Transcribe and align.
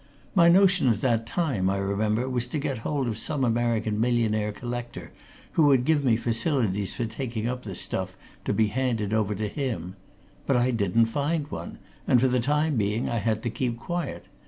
My 0.33 0.49
notion 0.49 0.87
at 0.87 1.01
that 1.01 1.27
time, 1.27 1.69
I 1.69 1.77
remember, 1.77 2.27
was 2.27 2.47
to 2.47 2.57
get 2.57 2.79
hold 2.79 3.07
of 3.07 3.19
some 3.19 3.43
American 3.43 3.99
millionaire 4.01 4.51
collector 4.51 5.11
who 5.51 5.67
would 5.67 5.85
give 5.85 6.03
me 6.03 6.15
facilities 6.15 6.95
for 6.95 7.05
taking 7.05 7.47
up 7.47 7.61
the 7.61 7.75
stuff, 7.75 8.17
to 8.45 8.51
be 8.51 8.69
handed 8.69 9.13
over 9.13 9.35
to 9.35 9.47
him. 9.47 9.95
But 10.47 10.57
I 10.57 10.71
didn't 10.71 11.05
find 11.05 11.51
one, 11.51 11.77
and 12.07 12.19
for 12.19 12.27
the 12.29 12.39
time 12.39 12.77
being 12.77 13.09
I 13.11 13.17
had 13.19 13.43
to 13.43 13.51
keep 13.51 13.77
quiet. 13.77 14.25